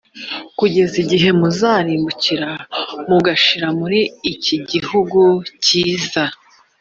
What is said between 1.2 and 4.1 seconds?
muzarimbukira mugashira muri